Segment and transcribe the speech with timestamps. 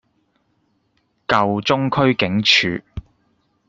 [1.27, 2.81] 舊中區警署